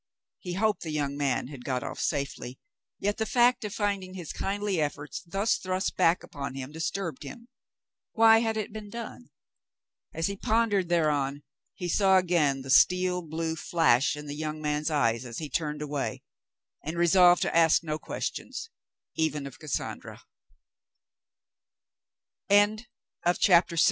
[0.39, 2.57] He hoped the young man had got off safely,
[2.97, 7.21] yet the fact of finding his kindly efforts thus thrust back upon him dis turbed
[7.21, 7.49] him.
[8.13, 9.29] Why had it been done?
[10.11, 11.43] As he pondered thereon,
[11.75, 15.83] he saw again the steel blue flash in the young man's eyes as he turned
[15.83, 16.23] away,
[16.83, 18.71] and resolved to ask no questions,
[19.19, 19.29] e